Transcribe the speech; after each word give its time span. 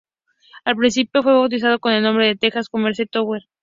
Al 0.65 0.77
principio 0.77 1.21
fue 1.21 1.31
bautizado 1.33 1.77
con 1.77 1.93
el 1.93 2.01
nombre 2.01 2.25
de 2.25 2.35
"Texas 2.35 2.69
Commerce 2.69 3.05
Tower". 3.05 3.43